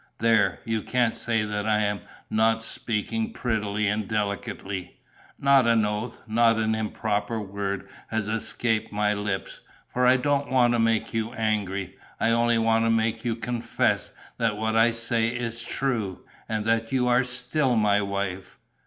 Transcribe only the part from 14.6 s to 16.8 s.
I say is true and